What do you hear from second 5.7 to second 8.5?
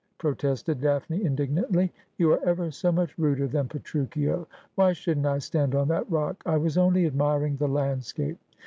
on that rock? I was only admiring the landscape